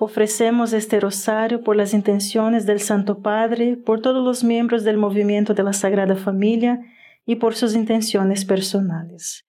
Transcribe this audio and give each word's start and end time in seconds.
Ofrecemos 0.00 0.72
este 0.72 0.98
rosario 0.98 1.62
por 1.62 1.76
las 1.76 1.94
intenciones 1.94 2.66
del 2.66 2.80
Santo 2.80 3.22
Padre, 3.22 3.76
por 3.76 4.02
todos 4.02 4.24
los 4.24 4.42
miembros 4.42 4.82
del 4.82 4.96
movimiento 4.96 5.54
de 5.54 5.62
la 5.62 5.72
Sagrada 5.72 6.16
Familia 6.16 6.80
y 7.24 7.36
por 7.36 7.54
sus 7.54 7.74
intenciones 7.74 8.44
personales. 8.44 9.44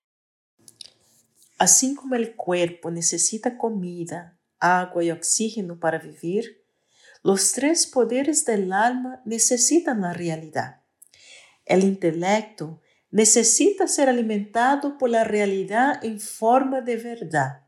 Así 1.57 1.95
como 1.95 2.15
el 2.15 2.35
cuerpo 2.35 2.91
necesita 2.91 3.57
comida, 3.57 4.37
agua 4.59 5.03
y 5.03 5.11
oxígeno 5.11 5.79
para 5.79 5.97
vivir, 5.97 6.63
los 7.23 7.53
tres 7.53 7.87
poderes 7.87 8.45
del 8.45 8.71
alma 8.71 9.21
necesitan 9.25 10.01
la 10.01 10.13
realidad. 10.13 10.81
El 11.65 11.83
intelecto 11.83 12.81
necesita 13.09 13.87
ser 13.87 14.09
alimentado 14.09 14.99
por 14.99 15.09
la 15.09 15.23
realidad 15.23 16.03
en 16.03 16.19
forma 16.19 16.81
de 16.81 16.97
verdad. 16.97 17.65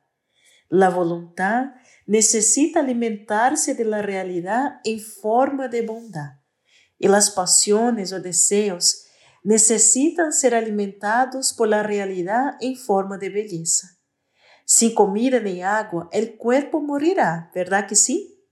La 0.69 0.89
voluntad 0.89 1.71
necesita 2.07 2.79
alimentarse 2.79 3.75
de 3.75 3.85
la 3.85 4.01
realidad 4.01 4.79
en 4.83 4.99
forma 4.99 5.67
de 5.67 5.85
bondad. 5.85 6.39
Y 6.97 7.07
las 7.09 7.29
pasiones 7.29 8.11
o 8.13 8.19
deseos 8.19 9.05
necesitan 9.43 10.33
ser 10.33 10.55
alimentados 10.55 11.53
por 11.53 11.67
la 11.67 11.83
realidad 11.83 12.55
en 12.59 12.75
forma 12.75 13.17
de 13.17 13.29
belleza. 13.29 13.99
Sin 14.65 14.95
comida 14.95 15.39
ni 15.39 15.61
agua, 15.61 16.09
el 16.11 16.37
cuerpo 16.37 16.81
morirá, 16.81 17.51
¿verdad 17.53 17.87
que 17.87 17.95
sí? 17.95 18.43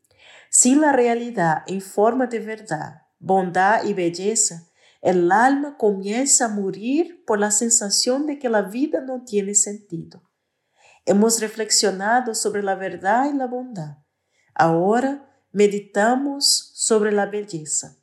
Sin 0.52 0.82
la 0.82 0.92
realidad 0.92 1.64
en 1.68 1.82
forma 1.82 2.28
de 2.28 2.40
verdad, 2.40 3.02
bondad 3.20 3.84
y 3.86 3.94
belleza, 3.94 4.70
el 5.02 5.32
alma 5.32 5.78
comienza 5.78 6.46
a 6.46 6.50
morir 6.50 7.24
por 7.26 7.40
la 7.40 7.52
sensación 7.52 8.26
de 8.26 8.40
que 8.40 8.50
la 8.50 8.64
vida 8.64 9.02
no 9.02 9.24
tiene 9.24 9.54
sentido. 9.56 10.24
Hemos 11.06 11.40
reflexionado 11.40 12.34
sobre 12.34 12.64
la 12.64 12.76
verdad 12.76 13.32
y 13.32 13.38
la 13.38 13.46
bondad. 13.46 13.98
Ahora 14.56 15.30
meditamos 15.52 16.72
sobre 16.74 17.12
la 17.12 17.28
belleza. 17.28 17.98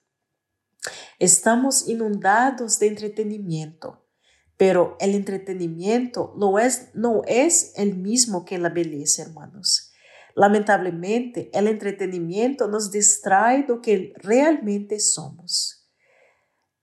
Estamos 1.18 1.88
inundados 1.88 2.78
de 2.78 2.88
entretenimiento, 2.88 4.06
pero 4.56 4.96
el 5.00 5.14
entretenimiento 5.14 6.34
no 6.36 6.58
es, 6.58 7.72
el 7.76 7.96
mismo 7.96 8.44
que 8.44 8.58
la 8.58 8.68
belleza, 8.68 9.22
hermanos. 9.22 9.92
Lamentablemente, 10.34 11.50
el 11.52 11.66
entretenimiento 11.66 12.68
nos 12.68 12.90
distrae 12.90 13.62
de 13.62 13.68
lo 13.68 13.82
que 13.82 14.12
realmente 14.16 14.98
somos. 14.98 15.88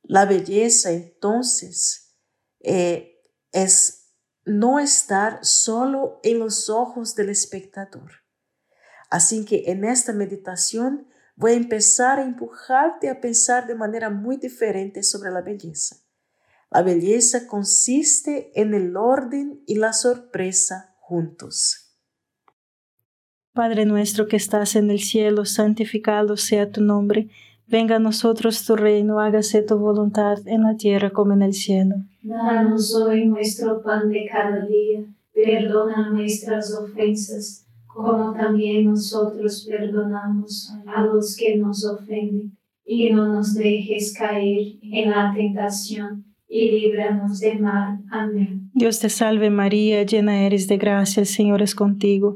La 0.03 0.25
belleza, 0.25 0.91
entonces, 0.91 2.15
eh, 2.59 3.19
es 3.51 3.98
no 4.49 4.79
estar 4.79 5.39
solo 5.43 6.19
en 6.23 6.39
los 6.39 6.69
ojos 6.69 7.15
del 7.15 7.29
espectador. 7.29 8.11
Así 9.09 9.45
que 9.45 9.63
en 9.67 9.85
esta 9.85 10.13
meditación 10.13 11.07
voy 11.35 11.51
a 11.51 11.55
empezar 11.55 12.19
a 12.19 12.23
empujarte 12.23 13.09
a 13.09 13.21
pensar 13.21 13.67
de 13.67 13.75
manera 13.75 14.09
muy 14.09 14.37
diferente 14.37 15.03
sobre 15.03 15.31
la 15.31 15.41
belleza. 15.41 15.97
La 16.69 16.81
belleza 16.81 17.47
consiste 17.47 18.51
en 18.59 18.73
el 18.73 18.95
orden 18.97 19.63
y 19.65 19.75
la 19.75 19.93
sorpresa 19.93 20.95
juntos. 20.99 21.95
Padre 23.53 23.85
nuestro 23.85 24.27
que 24.27 24.37
estás 24.37 24.75
en 24.75 24.91
el 24.91 24.99
cielo, 24.99 25.45
santificado 25.45 26.37
sea 26.37 26.71
tu 26.71 26.81
nombre 26.81 27.29
Venga 27.69 27.97
a 27.97 27.99
nosotros 27.99 28.65
tu 28.65 28.75
reino, 28.75 29.19
hágase 29.19 29.61
tu 29.61 29.77
voluntad 29.77 30.39
en 30.47 30.63
la 30.63 30.75
tierra 30.75 31.11
como 31.11 31.33
en 31.33 31.43
el 31.43 31.53
cielo. 31.53 31.97
Danos 32.21 32.93
hoy 32.95 33.25
nuestro 33.25 33.81
pan 33.81 34.09
de 34.09 34.27
cada 34.29 34.65
día, 34.65 35.05
perdona 35.33 36.09
nuestras 36.09 36.77
ofensas, 36.77 37.65
como 37.87 38.33
también 38.33 38.85
nosotros 38.85 39.65
perdonamos 39.69 40.73
a 40.85 41.05
los 41.05 41.37
que 41.37 41.57
nos 41.57 41.85
ofenden, 41.85 42.57
y 42.85 43.11
no 43.11 43.27
nos 43.27 43.53
dejes 43.53 44.13
caer 44.17 44.79
en 44.81 45.11
la 45.11 45.33
tentación, 45.33 46.25
y 46.47 46.71
líbranos 46.71 47.39
del 47.39 47.59
mal. 47.59 47.99
Amén. 48.11 48.69
Dios 48.73 48.99
te 48.99 49.09
salve 49.09 49.49
María, 49.49 50.03
llena 50.03 50.43
eres 50.43 50.67
de 50.67 50.77
gracia, 50.77 51.21
el 51.21 51.27
Señor 51.27 51.61
es 51.61 51.73
contigo. 51.73 52.35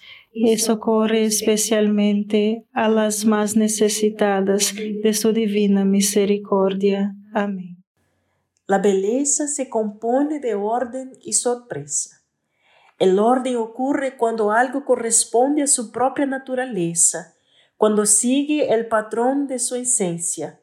y 0.33 0.57
socorre 0.57 1.25
especialmente 1.25 2.65
a 2.73 2.89
las 2.89 3.25
más 3.25 3.55
necesitadas 3.55 4.73
de 4.75 5.13
su 5.13 5.33
divina 5.33 5.83
misericordia. 5.85 7.13
Amén. 7.33 7.83
La 8.67 8.79
belleza 8.79 9.47
se 9.47 9.69
compone 9.69 10.39
de 10.39 10.55
orden 10.55 11.11
y 11.21 11.33
sorpresa. 11.33 12.21
El 12.99 13.19
orden 13.19 13.57
ocurre 13.57 14.15
cuando 14.15 14.51
algo 14.51 14.85
corresponde 14.85 15.63
a 15.63 15.67
su 15.67 15.91
propia 15.91 16.25
naturaleza, 16.25 17.35
cuando 17.75 18.05
sigue 18.05 18.73
el 18.73 18.87
patrón 18.87 19.47
de 19.47 19.59
su 19.59 19.75
esencia. 19.75 20.61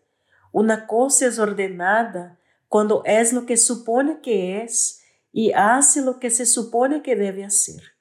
Una 0.52 0.86
cosa 0.86 1.26
es 1.26 1.38
ordenada 1.38 2.38
cuando 2.68 3.02
es 3.04 3.32
lo 3.32 3.44
que 3.44 3.56
supone 3.56 4.20
que 4.22 4.62
es 4.62 5.02
y 5.32 5.52
hace 5.52 6.00
lo 6.00 6.18
que 6.18 6.30
se 6.30 6.46
supone 6.46 7.02
que 7.02 7.16
debe 7.16 7.44
hacer. 7.44 7.97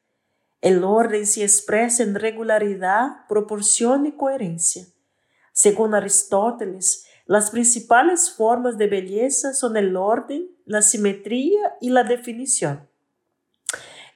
El 0.62 0.83
orden 0.83 1.27
se 1.27 1.44
expresa 1.44 2.04
en 2.04 2.15
regularidad, 2.15 3.27
proporción 3.30 4.06
y 4.06 4.13
coherencia. 4.13 4.88
Según 5.54 5.94
Aristóteles, 5.94 7.06
las 7.25 7.51
principales 7.51 8.31
formas 8.31 8.77
de 8.77 8.88
belleza 8.88 9.54
son 9.54 9.77
el 9.77 9.95
orden, 9.95 10.50
la 10.65 10.81
simetría 10.81 11.59
y 11.81 11.89
la 11.89 12.04
definición. 12.04 12.89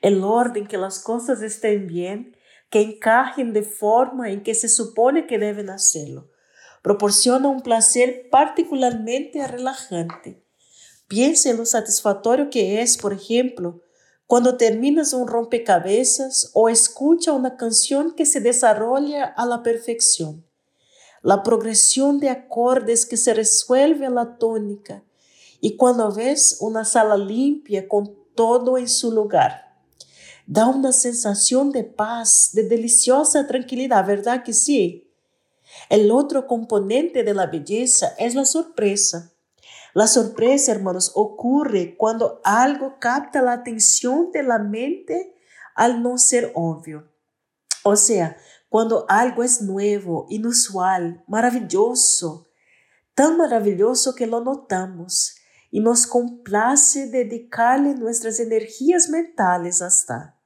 El 0.02 0.24
orden, 0.24 0.66
que 0.66 0.78
las 0.78 1.00
cosas 1.00 1.42
estén 1.42 1.88
bien, 1.88 2.36
que 2.70 2.82
encajen 2.82 3.54
de 3.54 3.64
forma 3.64 4.32
en 4.32 4.42
que 4.42 4.56
se 4.56 4.70
supone 4.70 5.28
que 5.28 5.38
deben 5.38 5.70
hacerlo, 5.70 6.30
proporciona 6.82 7.50
un 7.50 7.62
placer 7.62 8.30
particularmente 8.32 9.46
relajante. 9.46 10.44
Piensa 11.08 11.50
en 11.50 11.58
lo 11.58 11.66
satisfactorio 11.66 12.50
que 12.50 12.82
es, 12.82 12.98
por 12.98 13.14
ejemplo, 13.14 13.82
cuando 14.32 14.56
terminas 14.56 15.12
un 15.12 15.28
rompecabezas 15.28 16.52
o 16.54 16.70
escucha 16.70 17.34
una 17.34 17.58
canción 17.58 18.14
que 18.14 18.26
se 18.26 18.40
desarrolla 18.40 19.26
a 19.26 19.46
la 19.46 19.62
perfección 19.62 20.46
la 21.22 21.44
progresión 21.44 22.18
de 22.22 22.30
acordes 22.30 23.06
que 23.06 23.18
se 23.18 23.34
resuelve 23.34 24.06
a 24.06 24.10
la 24.10 24.38
tónica 24.38 25.04
y 25.60 25.76
cuando 25.76 26.10
ves 26.14 26.60
una 26.62 26.86
sala 26.86 27.18
limpia 27.18 27.90
con 27.90 28.16
todo 28.34 28.78
en 28.78 28.88
su 28.88 29.12
lugar. 29.12 29.76
Da 30.48 30.66
una 30.66 30.94
sensación 30.94 31.74
de 31.74 31.84
paz, 31.84 32.52
de 32.54 32.64
deliciosa 32.64 33.46
tranquilidad, 33.48 34.08
¿verdad 34.08 34.46
que 34.46 34.54
sí? 34.54 35.12
El 35.90 36.10
otro 36.10 36.48
componente 36.48 37.26
de 37.26 37.34
la 37.34 37.48
belleza 37.48 38.16
es 38.18 38.34
la 38.34 38.46
sorpresa. 38.46 39.34
La 39.94 40.08
sorpresa, 40.08 40.72
hermanos, 40.72 41.12
ocurre 41.16 41.96
cuando 41.98 42.42
algo 42.44 42.98
capta 43.00 43.42
la 43.42 43.54
atención 43.54 44.32
de 44.32 44.44
la 44.44 44.60
mente 44.60 45.36
al 45.76 46.02
no 46.02 46.18
ser 46.18 46.52
obvio. 46.56 47.12
O 47.84 47.96
sea, 47.96 48.38
cuando 48.70 49.06
algo 49.10 49.44
es 49.44 49.62
nuevo, 49.62 50.28
inusual, 50.30 51.24
maravilloso, 51.28 52.50
tan 53.14 53.38
maravilloso 53.38 54.16
que 54.16 54.28
lo 54.28 54.42
notamos 54.42 55.36
y 55.72 55.80
nos 55.80 56.08
complace 56.08 57.08
dedicarle 57.08 57.96
nuestras 57.96 58.40
energías 58.40 59.10
mentales 59.10 59.82
hasta. 59.82 60.38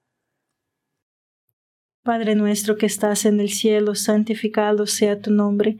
Padre 2.03 2.36
nuestro 2.36 2.77
que 2.77 2.86
estás 2.86 3.25
en 3.25 3.39
el 3.39 3.50
cielo, 3.50 3.95
santificado 3.95 4.86
sea 4.86 5.19
tu 5.19 5.31
nombre. 5.31 5.80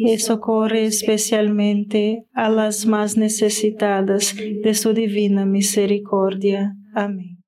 y 0.00 0.18
socorre 0.18 0.84
especialmente 0.84 2.26
a 2.32 2.48
las 2.48 2.86
más 2.86 3.16
necesitadas 3.16 4.34
de 4.36 4.74
su 4.74 4.92
divina 4.92 5.44
misericordia. 5.44 6.76
Amén. 6.94 7.42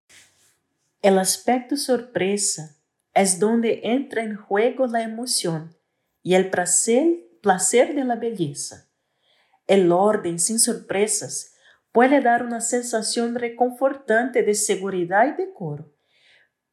El 1.02 1.18
aspecto 1.18 1.76
sorpresa 1.76 2.76
es 3.14 3.38
donde 3.38 3.80
entra 3.84 4.22
en 4.22 4.36
juego 4.36 4.86
la 4.86 5.02
emoción 5.02 5.76
y 6.22 6.34
el 6.34 6.50
placer, 6.50 7.06
placer 7.40 7.94
de 7.94 8.04
la 8.04 8.16
belleza. 8.16 8.88
El 9.66 9.92
orden 9.92 10.38
sin 10.38 10.58
sorpresas 10.58 11.54
puede 11.92 12.20
dar 12.20 12.44
una 12.44 12.60
sensación 12.60 13.34
reconfortante 13.36 14.42
de 14.42 14.54
seguridad 14.54 15.26
y 15.26 15.42
decoro, 15.42 15.94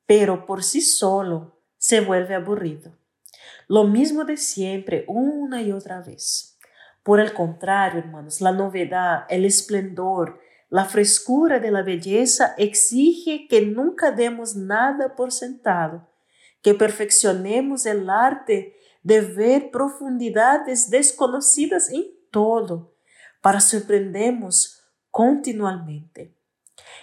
pero 0.05 0.45
por 0.45 0.63
sí 0.63 0.81
solo 0.81 1.61
se 1.77 2.01
vuelve 2.01 2.35
aburrido. 2.35 2.97
Lo 3.67 3.83
mismo 3.83 4.23
de 4.23 4.37
siempre, 4.37 5.03
una 5.07 5.61
y 5.61 5.71
otra 5.71 6.01
vez. 6.01 6.57
Por 7.03 7.19
el 7.19 7.33
contrario, 7.33 7.99
hermanos, 7.99 8.41
la 8.41 8.51
novedad, 8.51 9.25
el 9.29 9.45
esplendor, 9.45 10.39
la 10.69 10.85
frescura 10.85 11.59
de 11.59 11.71
la 11.71 11.81
belleza 11.81 12.53
exige 12.57 13.47
que 13.49 13.61
nunca 13.65 14.11
demos 14.11 14.55
nada 14.55 15.15
por 15.15 15.31
sentado, 15.31 16.09
que 16.61 16.73
perfeccionemos 16.73 17.85
el 17.85 18.09
arte 18.09 18.75
de 19.03 19.21
ver 19.21 19.71
profundidades 19.71 20.89
desconocidas 20.89 21.89
en 21.89 22.05
todo, 22.31 22.95
para 23.41 23.61
sorprendernos 23.61 24.83
continuamente. 25.11 26.35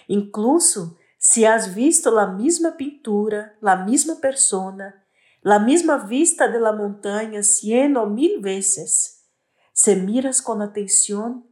Incluso 0.07 0.97
si 1.17 1.45
has 1.45 1.73
visto 1.73 2.11
la 2.11 2.27
misma 2.27 2.77
pintura, 2.77 3.55
la 3.61 3.77
misma 3.77 4.19
persona, 4.21 5.04
la 5.45 5.59
misma 5.59 6.07
vista 6.07 6.47
de 6.47 6.59
la 6.59 6.71
montaña 6.71 7.43
cien 7.43 7.97
o 7.97 8.07
mil 8.07 8.39
veces, 8.39 9.29
si 9.73 9.95
miras 9.95 10.41
con 10.41 10.63
atención, 10.63 11.45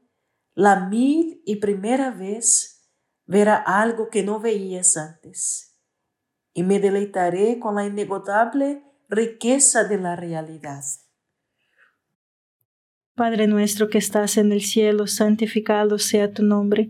la 0.56 0.88
mil 0.88 1.44
y 1.46 1.58
primera 1.58 2.10
vez 2.10 2.90
verá 3.28 3.56
algo 3.56 4.10
que 4.10 4.24
no 4.24 4.40
veías 4.40 4.98
antes 4.98 5.78
y 6.56 6.64
me 6.64 6.80
deleitaré 6.80 7.60
con 7.60 7.76
la 7.76 7.86
inagotable 7.86 8.84
riqueza 9.10 9.84
de 9.84 10.00
la 10.00 10.16
realidad. 10.16 10.84
Padre 13.14 13.46
nuestro 13.46 13.90
que 13.90 14.00
estás 14.00 14.38
en 14.38 14.52
el 14.52 14.62
cielo, 14.62 15.06
santificado 15.06 16.00
sea 16.00 16.34
tu 16.34 16.42
nombre. 16.42 16.90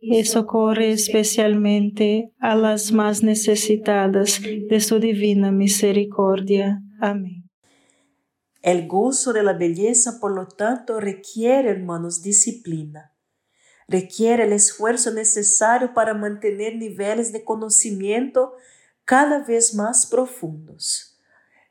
y 0.00 0.24
socorre 0.24 0.92
especialmente 0.92 2.32
a 2.40 2.54
las 2.54 2.90
más 2.92 3.22
necesitadas 3.22 4.40
de 4.42 4.80
su 4.80 4.98
divina 4.98 5.52
misericordia. 5.52 6.82
Amén. 7.00 7.48
El 8.62 8.86
gozo 8.88 9.32
de 9.32 9.42
la 9.42 9.52
belleza, 9.54 10.18
por 10.20 10.32
lo 10.32 10.46
tanto, 10.46 11.00
requiere, 11.00 11.70
hermanos, 11.70 12.22
disciplina. 12.22 13.14
Requiere 13.88 14.44
el 14.44 14.52
esfuerzo 14.52 15.12
necesario 15.12 15.94
para 15.94 16.14
mantener 16.14 16.76
niveles 16.76 17.32
de 17.32 17.42
conocimiento 17.44 18.54
cada 19.04 19.44
vez 19.44 19.74
más 19.74 20.06
profundos. 20.06 21.18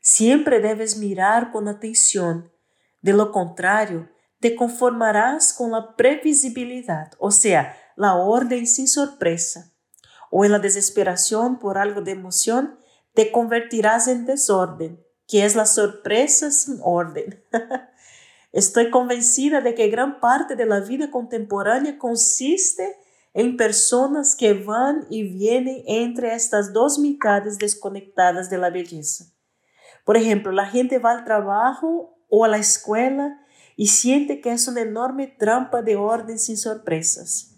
Siempre 0.00 0.60
debes 0.60 0.98
mirar 0.98 1.52
con 1.52 1.68
atención, 1.68 2.50
de 3.02 3.12
lo 3.12 3.32
contrario, 3.32 4.08
te 4.40 4.56
conformarás 4.56 5.52
con 5.52 5.70
la 5.70 5.94
previsibilidad, 5.96 7.12
o 7.18 7.30
sea, 7.30 7.76
la 8.00 8.14
orden 8.14 8.66
sin 8.66 8.88
sorpresa, 8.88 9.74
o 10.30 10.46
en 10.46 10.52
la 10.52 10.58
desesperación 10.58 11.58
por 11.58 11.76
algo 11.76 12.00
de 12.00 12.12
emoción, 12.12 12.78
te 13.12 13.30
convertirás 13.30 14.08
en 14.08 14.24
desorden, 14.24 15.04
que 15.28 15.44
es 15.44 15.54
la 15.54 15.66
sorpresa 15.66 16.50
sin 16.50 16.78
orden. 16.82 17.44
Estoy 18.52 18.88
convencida 18.88 19.60
de 19.60 19.74
que 19.74 19.88
gran 19.88 20.18
parte 20.18 20.56
de 20.56 20.64
la 20.64 20.80
vida 20.80 21.10
contemporánea 21.10 21.98
consiste 21.98 22.96
en 23.34 23.58
personas 23.58 24.34
que 24.34 24.54
van 24.54 25.06
y 25.10 25.24
vienen 25.24 25.82
entre 25.86 26.34
estas 26.34 26.72
dos 26.72 26.98
mitades 26.98 27.58
desconectadas 27.58 28.48
de 28.48 28.56
la 28.56 28.70
belleza. 28.70 29.26
Por 30.06 30.16
ejemplo, 30.16 30.52
la 30.52 30.64
gente 30.64 30.98
va 30.98 31.10
al 31.10 31.24
trabajo 31.26 32.16
o 32.30 32.46
a 32.46 32.48
la 32.48 32.56
escuela 32.56 33.44
y 33.76 33.88
siente 33.88 34.40
que 34.40 34.52
es 34.52 34.66
una 34.68 34.80
enorme 34.80 35.26
trampa 35.26 35.82
de 35.82 35.96
orden 35.96 36.38
sin 36.38 36.56
sorpresas 36.56 37.49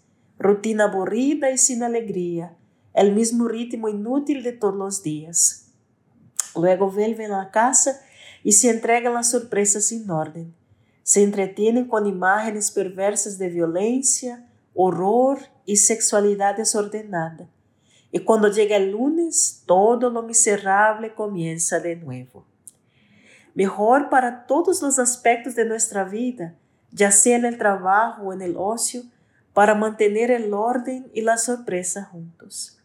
rutina 0.43 0.85
aburrida 0.85 1.49
y 1.51 1.57
sin 1.57 1.83
alegría, 1.83 2.55
el 2.93 3.15
mismo 3.15 3.47
ritmo 3.47 3.87
inútil 3.87 4.43
de 4.43 4.51
todos 4.51 4.75
los 4.75 5.01
días. 5.01 5.71
Luego 6.55 6.91
vuelven 6.91 7.31
a 7.31 7.49
casa 7.49 8.01
y 8.43 8.51
se 8.51 8.69
entregan 8.69 9.13
las 9.13 9.31
sorpresas 9.31 9.85
sin 9.85 10.09
orden. 10.11 10.53
Se 11.01 11.23
entretienen 11.23 11.87
con 11.87 12.07
imágenes 12.07 12.71
perversas 12.71 13.37
de 13.37 13.49
violencia, 13.49 14.47
horror 14.75 15.39
y 15.65 15.77
sexualidad 15.77 16.57
desordenada. 16.57 17.49
Y 18.11 18.19
cuando 18.19 18.49
llega 18.49 18.75
el 18.75 18.91
lunes, 18.91 19.63
todo 19.65 20.09
lo 20.09 20.23
miserable 20.23 21.15
comienza 21.15 21.79
de 21.79 21.95
nuevo. 21.95 22.45
Mejor 23.55 24.09
para 24.09 24.45
todos 24.45 24.81
los 24.81 24.99
aspectos 24.99 25.55
de 25.55 25.65
nuestra 25.65 26.03
vida, 26.03 26.55
ya 26.91 27.11
sea 27.11 27.37
en 27.37 27.45
el 27.45 27.57
trabajo 27.57 28.23
o 28.23 28.33
en 28.33 28.41
el 28.41 28.55
ocio, 28.57 29.03
para 29.53 29.75
mantener 29.75 30.31
el 30.31 30.53
orden 30.53 31.09
y 31.13 31.21
la 31.21 31.37
sorpresa 31.37 32.05
juntos. 32.05 32.79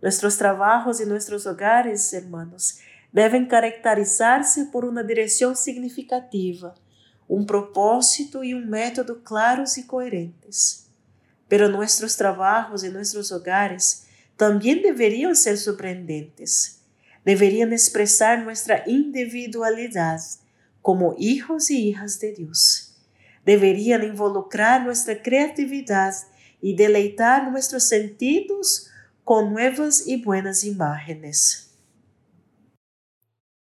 Nuestros 0.00 0.36
trabajos 0.36 1.00
y 1.00 1.06
nuestros 1.06 1.46
hogares, 1.46 2.12
hermanos, 2.12 2.78
deben 3.12 3.46
caracterizarse 3.46 4.66
por 4.66 4.84
una 4.84 5.02
dirección 5.02 5.56
significativa, 5.56 6.74
un 7.28 7.46
propósito 7.46 8.42
y 8.42 8.54
un 8.54 8.68
método 8.68 9.22
claros 9.22 9.78
y 9.78 9.86
coherentes. 9.86 10.88
Pero 11.48 11.68
nuestros 11.68 12.16
trabajos 12.16 12.82
y 12.84 12.88
nuestros 12.88 13.30
hogares 13.30 14.06
también 14.36 14.82
deberían 14.82 15.36
ser 15.36 15.56
sorprendentes. 15.58 16.80
Deberían 17.24 17.72
expresar 17.72 18.42
nuestra 18.42 18.82
individualidad 18.86 20.20
como 20.82 21.14
hijos 21.18 21.70
y 21.70 21.88
hijas 21.88 22.20
de 22.20 22.32
Dios 22.32 22.83
deberían 23.44 24.02
involucrar 24.04 24.84
nuestra 24.84 25.22
creatividad 25.22 26.12
y 26.60 26.76
deleitar 26.76 27.50
nuestros 27.50 27.84
sentidos 27.84 28.90
con 29.22 29.52
nuevas 29.52 30.06
y 30.06 30.22
buenas 30.22 30.64
imágenes. 30.64 31.64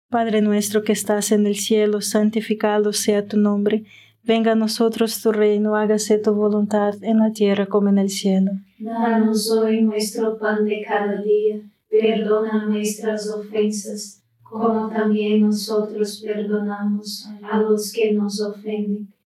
Padre 0.09 0.41
nuestro 0.41 0.83
que 0.83 0.93
estás 0.93 1.31
en 1.31 1.45
el 1.45 1.55
cielo, 1.55 2.01
santificado 2.01 2.93
sea 2.93 3.27
tu 3.27 3.37
nombre. 3.37 3.83
Venga 4.23 4.53
a 4.53 4.55
nosotros 4.55 5.21
tu 5.21 5.31
reino, 5.31 5.75
hágase 5.75 6.17
tu 6.17 6.33
voluntad 6.33 6.95
en 7.01 7.19
la 7.19 7.31
tierra 7.31 7.65
como 7.65 7.89
en 7.89 7.97
el 7.97 8.09
cielo. 8.09 8.51
Danos 8.79 9.51
hoy 9.51 9.81
nuestro 9.81 10.37
pan 10.37 10.65
de 10.65 10.81
cada 10.87 11.21
día, 11.21 11.61
perdona 11.89 12.65
nuestras 12.67 13.29
ofensas, 13.29 14.23
como 14.43 14.89
también 14.89 15.41
nosotros 15.41 16.21
perdonamos 16.25 17.27
a 17.43 17.61
los 17.61 17.91
que 17.91 18.13
nos 18.13 18.39
ofenden 18.39 19.13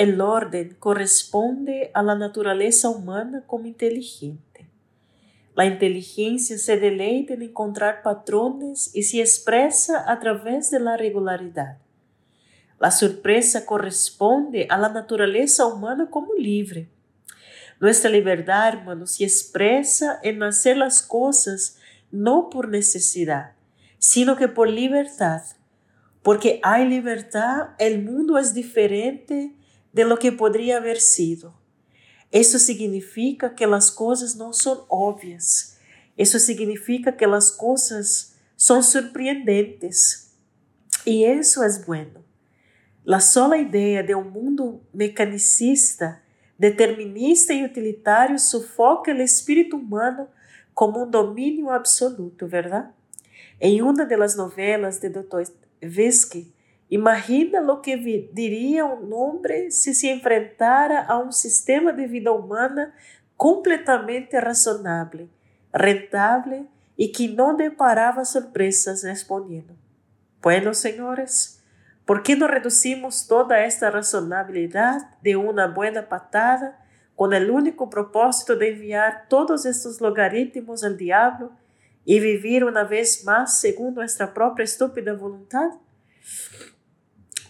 El 0.00 0.20
orden 0.20 0.76
corresponde 0.78 1.90
a 1.92 2.02
la 2.02 2.14
naturaleza 2.14 2.88
humana 2.88 3.44
como 3.46 3.66
inteligente. 3.66 4.70
La 5.54 5.66
inteligencia 5.66 6.56
se 6.56 6.78
deleita 6.78 7.34
en 7.34 7.42
encontrar 7.42 8.02
patrones 8.02 8.90
y 8.94 9.02
se 9.02 9.20
expresa 9.20 10.10
a 10.10 10.18
través 10.18 10.70
de 10.70 10.80
la 10.80 10.96
regularidad. 10.96 11.78
La 12.78 12.90
sorpresa 12.90 13.66
corresponde 13.66 14.66
a 14.70 14.78
la 14.78 14.88
naturaleza 14.88 15.66
humana 15.66 16.08
como 16.10 16.32
libre 16.34 16.88
nuestra 17.80 18.10
libertad, 18.10 18.68
hermanos, 18.68 19.12
se 19.12 19.24
expresa 19.24 20.20
en 20.22 20.42
hacer 20.42 20.76
las 20.76 21.00
cosas 21.00 21.78
no 22.10 22.50
por 22.50 22.68
necesidad, 22.68 23.52
sino 23.98 24.36
que 24.36 24.48
por 24.48 24.68
libertad. 24.68 25.42
Porque 26.22 26.60
hay 26.62 26.86
libertad, 26.86 27.70
el 27.78 28.04
mundo 28.04 28.36
es 28.36 28.52
diferente 28.52 29.54
de 29.92 30.04
lo 30.04 30.18
que 30.18 30.32
podría 30.32 30.76
haber 30.76 31.00
sido. 31.00 31.54
Eso 32.30 32.58
significa 32.58 33.54
que 33.54 33.66
las 33.66 33.90
cosas 33.90 34.36
no 34.36 34.52
son 34.52 34.80
obvias. 34.88 35.78
Eso 36.16 36.38
significa 36.38 37.16
que 37.16 37.26
las 37.26 37.50
cosas 37.50 38.36
son 38.56 38.82
sorprendentes. 38.82 40.34
Y 41.04 41.24
eso 41.24 41.64
es 41.64 41.84
bueno. 41.86 42.22
La 43.04 43.20
sola 43.20 43.56
idea 43.56 44.02
de 44.02 44.14
un 44.14 44.30
mundo 44.30 44.82
mecanicista 44.92 46.22
determinista 46.60 47.54
e 47.54 47.64
utilitário 47.64 48.38
sufoca 48.38 49.10
o 49.12 49.22
espírito 49.22 49.76
humano 49.76 50.28
como 50.74 51.04
um 51.04 51.10
domínio 51.10 51.70
absoluto, 51.70 52.46
verdade? 52.46 52.90
Em 53.58 53.80
uma 53.80 54.04
das 54.04 54.36
novelas 54.36 54.98
de 54.98 55.08
Dostoevsky, 55.08 56.52
imagina 56.90 57.60
lo 57.60 57.80
que 57.80 57.96
diria 57.96 58.84
um 58.84 59.14
homem 59.14 59.70
se 59.70 59.94
se 59.94 60.08
enfrentara 60.08 61.04
a 61.06 61.18
um 61.18 61.30
sistema 61.30 61.92
de 61.92 62.06
vida 62.06 62.32
humana 62.32 62.92
completamente 63.36 64.38
razonável, 64.38 65.28
rentável 65.72 66.66
e 66.98 67.08
que 67.08 67.28
não 67.28 67.56
deparava 67.56 68.24
surpresas 68.24 69.02
respondendo: 69.04 69.74
Bueno, 70.42 70.74
senhores, 70.74 71.60
¿Por 72.10 72.24
qué 72.24 72.34
no 72.34 72.48
reducimos 72.48 73.28
toda 73.28 73.64
esta 73.64 73.88
razonabilidad 73.88 75.16
de 75.22 75.36
una 75.36 75.68
buena 75.68 76.08
patada 76.08 76.84
con 77.14 77.32
el 77.32 77.50
único 77.50 77.88
propósito 77.88 78.56
de 78.56 78.70
enviar 78.70 79.26
todos 79.28 79.64
estos 79.64 80.00
logaritmos 80.00 80.82
al 80.82 80.96
diablo 80.96 81.52
y 82.04 82.18
vivir 82.18 82.64
una 82.64 82.82
vez 82.82 83.24
más 83.24 83.60
según 83.60 83.94
nuestra 83.94 84.34
propia 84.34 84.64
estúpida 84.64 85.12
voluntad? 85.12 85.70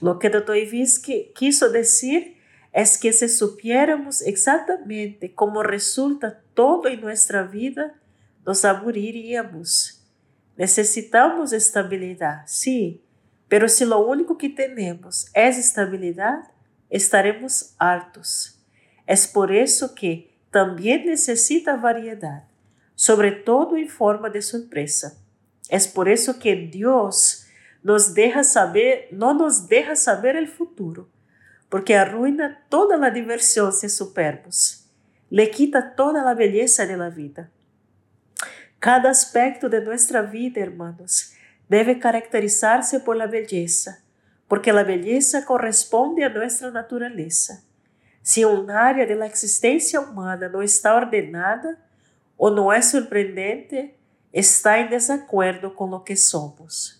Lo 0.00 0.18
que 0.18 0.30
Dostoevsky 0.30 1.32
quiso 1.34 1.70
decir 1.70 2.36
es 2.72 2.96
que 2.98 3.12
si 3.12 3.28
supiéramos 3.28 4.22
exactamente 4.22 5.34
cómo 5.34 5.62
resulta 5.62 6.40
todo 6.54 6.88
en 6.88 7.00
nuestra 7.00 7.42
vida, 7.42 7.94
nos 8.46 8.64
aburriríamos. 8.64 10.02
Necesitamos 10.56 11.52
estabilidad, 11.52 12.42
sí, 12.46 13.02
Pero 13.48 13.68
se 13.68 13.84
lo 13.84 13.98
único 14.06 14.38
que 14.38 14.48
tenemos 14.48 15.28
es 15.34 15.58
estabilidad, 15.58 16.44
estaremos 16.88 17.74
hartos. 17.78 18.60
Es 19.08 19.26
por 19.26 19.50
eso 19.50 19.92
que 19.96 20.30
también 20.52 21.06
necesita 21.06 21.74
variedad, 21.74 22.44
sobre 22.94 23.32
todo 23.32 23.76
en 23.76 23.88
forma 23.88 24.30
de 24.30 24.40
sorpresa. 24.40 25.18
Es 25.68 25.88
por 25.88 26.08
eso 26.08 26.38
que 26.38 26.54
Dios 26.54 27.46
nos 27.82 28.14
deja 28.14 28.44
saber, 28.44 29.08
no 29.10 29.34
nos 29.34 29.68
deja 29.68 29.96
saber 29.96 30.36
el 30.36 30.48
futuro, 30.48 31.08
porque 31.68 31.96
arruina 31.96 32.64
toda 32.68 32.96
la 32.96 33.10
diversión 33.10 33.72
si 33.72 33.88
superbos, 33.88 34.86
le 35.30 35.50
quita 35.50 35.94
toda 35.94 36.22
la 36.22 36.34
belleza 36.34 36.86
de 36.86 36.96
la 36.96 37.10
vida. 37.10 37.50
Cada 38.78 39.10
aspecto 39.10 39.68
de 39.68 39.80
nuestra 39.80 40.22
vida, 40.22 40.60
hermanos, 40.60 41.32
debe 41.68 41.98
caracterizarse 41.98 43.00
por 43.00 43.16
la 43.16 43.26
belleza, 43.26 44.02
porque 44.48 44.72
la 44.72 44.82
belleza 44.82 45.44
corresponde 45.44 46.24
a 46.24 46.28
nuestra 46.30 46.70
naturaleza. 46.70 47.62
Si 48.22 48.44
un 48.44 48.70
área 48.70 49.06
de 49.06 49.14
la 49.14 49.26
existencia 49.26 50.00
humana 50.00 50.48
no 50.48 50.62
está 50.62 50.94
ordenada 50.94 51.78
o 52.36 52.50
no 52.50 52.72
es 52.72 52.90
sorprendente, 52.90 53.96
está 54.32 54.78
en 54.78 54.90
desacuerdo 54.90 55.74
con 55.74 55.90
lo 55.90 56.04
que 56.04 56.16
somos. 56.16 56.99